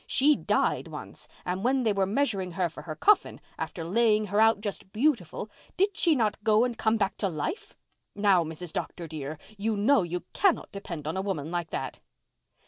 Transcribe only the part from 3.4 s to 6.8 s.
after laying her out just beautiful, did she not go and